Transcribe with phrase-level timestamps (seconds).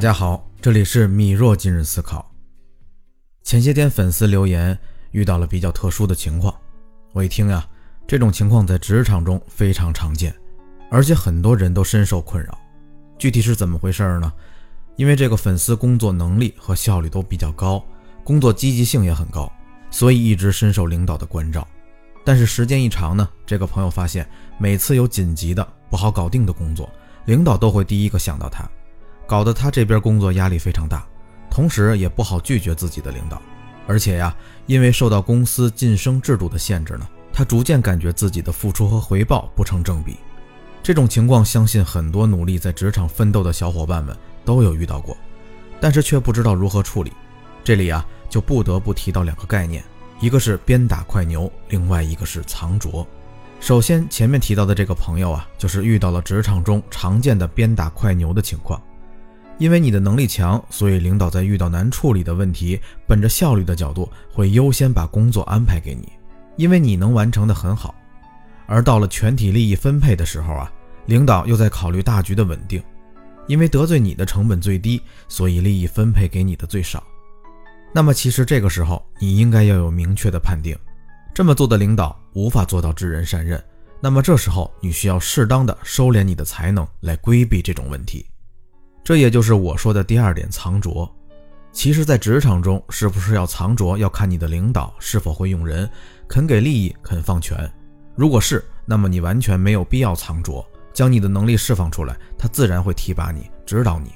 [0.00, 2.32] 大家好，这里是米若今日思考。
[3.42, 4.78] 前些天粉丝留言
[5.10, 6.54] 遇到了比较特殊的情况，
[7.12, 7.68] 我一听呀，
[8.08, 10.34] 这种情况在职场中非常常见，
[10.90, 12.58] 而且很多人都深受困扰。
[13.18, 14.32] 具体是怎么回事呢？
[14.96, 17.84] 因为这个粉丝工作能力和效率都比较高，
[18.24, 19.52] 工作积极性也很高，
[19.90, 21.68] 所以一直深受领导的关照。
[22.24, 24.26] 但是时间一长呢，这个朋友发现
[24.56, 26.88] 每次有紧急的不好搞定的工作，
[27.26, 28.66] 领导都会第一个想到他。
[29.30, 31.06] 搞得他这边工作压力非常大，
[31.48, 33.40] 同时也不好拒绝自己的领导，
[33.86, 34.34] 而且呀，
[34.66, 40.16] 因为受到公司晋升制度的限制呢，他逐渐感觉自己的付出和回报不成正比。
[40.82, 45.16] 这种情况，相信很多努力在职场奋斗的小伙伴们都有遇到过，
[45.80, 47.12] 但是却不知道如何处理。
[47.62, 49.84] 这里啊，就不得不提到两个概念，
[50.18, 53.06] 一个是鞭打快牛，另外一个是藏拙。
[53.60, 58.82] 首先，前面提到的这个朋友啊，就是遇到了职场中常见的鞭打快牛的情况。
[59.60, 66.08] 因为你的能力强，所以领导在遇到难处理的问题，本着效率的角度，会优先把工作安排给你，
[66.56, 67.94] 因为你能完成的很好。
[68.66, 70.72] 而到了全体利益分配的时候啊，
[71.04, 72.82] 领导又在考虑大局的稳定，
[73.48, 77.04] 因为得罪你的成本最低，所以利益分配给你的最少。
[77.92, 80.74] 那么其实这个时候，你应该要有明确的判定，
[81.34, 83.62] 这么做的领导无法做到知人善任。
[84.00, 88.24] 那么这时候，你需要适当的收敛你的才能，来规避这种问题。
[89.02, 91.10] 这也就是我说的第二点藏拙。
[91.72, 95.88] 其实，在职场中，是不是要藏拙，要看你的领导是否会用人，
[96.28, 97.70] 肯给利益，肯放权。
[98.16, 104.10] 如果是，那么你完全没有必要藏拙，将你的能力释放出来，他自然会提拔你，指导你。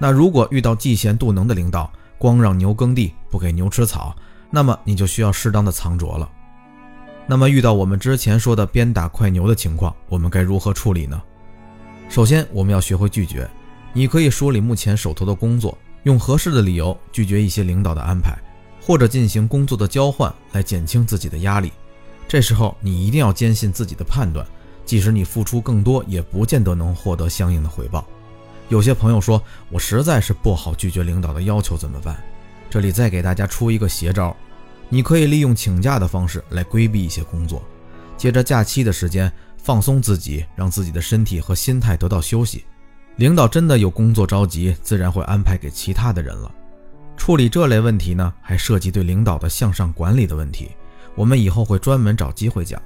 [0.00, 4.14] 那如果遇到嫉贤妒能的领导，光让牛耕地，不给牛吃草，
[4.50, 6.28] 那么你就需要适当的藏拙了。
[7.24, 11.22] 那么遇到我们之前说的鞭打快牛的情况，我们该如何处理呢？
[12.08, 13.48] 首先，我们要学会拒绝。
[13.92, 18.38] 你可以梳理目前手头的工作，用合适的理由拒绝一些领导的安排，
[18.80, 21.72] 或者进行工作的交换来减轻自己的压力。
[22.28, 24.46] 这时候你一定要坚信自己的判断，
[24.86, 28.06] 即使你付出更多，也不见得能获得相应的回报。
[28.68, 32.22] 有些朋友说，我实在是不好拒绝领导的要求，怎么办？
[32.70, 34.36] 这里再给大家出一个邪招，
[34.88, 37.60] 你可以利用请假的方式来规避一些工作，
[38.16, 42.64] 借着假期的时间放松自己，让自己的身体和心态得到休息。
[43.20, 46.50] 领导真的有工作着急，自然会安排给其他的人了。
[47.18, 50.70] 处理这类问题呢，还涉及对领导的向上管理的问题，
[51.14, 52.80] 我们以后会专门找机会讲。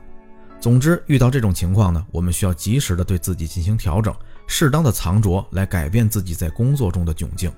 [0.58, 4.12] 总之，遇到这种情况呢，我们需要及时的对自己进行调整，
[4.48, 7.48] 适当的藏拙来改变自己在工作中的窘境。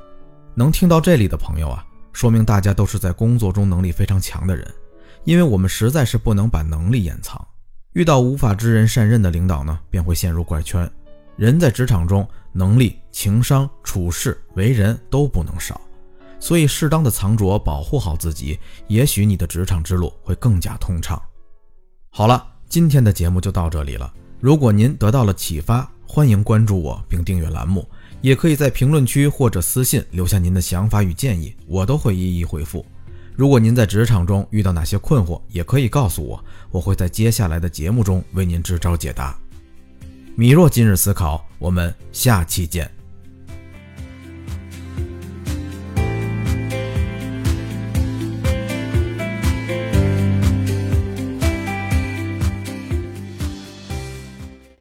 [0.54, 1.82] 能听到这里的朋友啊，
[2.12, 4.70] 说明大家都是在工作中能力非常强的人，
[5.24, 7.42] 因为我们实在是不能把能力掩藏。
[7.94, 10.86] 遇到无法知人善任的领导呢，便会陷入怪圈。
[11.36, 15.78] 人在职场中，能力、情商、处事、为人都不能少，
[16.40, 18.58] 所以适当的藏拙，保护好自己，
[18.88, 21.20] 也许你的职场之路会更加通畅。
[22.08, 24.10] 好了，今天的节目就到这里了。
[24.40, 27.86] 如果您得到了启发，欢迎关注我并订阅栏目，
[28.22, 32.84] 也可以在评论区或者私信留下您的想法与建议，我都会一一回复。
[33.34, 39.38] 如果您在职场中遇到哪些困惑，也可以告诉我，我会在接下来的节目中为您支招解答。
[40.38, 42.95] 米若今日思考，我们下期见。